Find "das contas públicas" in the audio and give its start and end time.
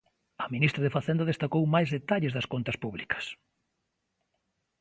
2.37-3.25